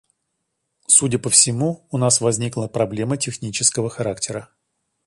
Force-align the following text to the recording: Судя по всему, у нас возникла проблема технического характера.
Судя 0.87 1.19
по 1.19 1.29
всему, 1.29 1.85
у 1.91 1.99
нас 1.99 2.21
возникла 2.21 2.65
проблема 2.67 3.17
технического 3.17 3.87
характера. 3.87 4.49